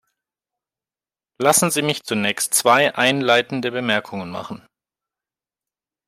[1.39, 4.63] Lassen Sie mich zunächst zwei einleitende Bemerkungen machen.